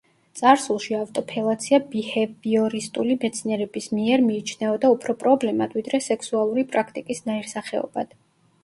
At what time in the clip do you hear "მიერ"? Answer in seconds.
3.99-4.25